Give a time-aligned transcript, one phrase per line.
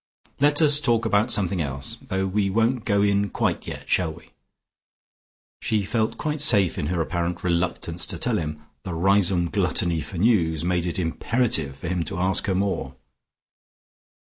[0.39, 4.31] Let us talk about something else, though we won't go in quite yet, shall we?"
[5.61, 10.17] She felt quite safe in her apparent reluctance to tell him; the Riseholme gluttony for
[10.17, 12.95] news made it imperative for him to ask more.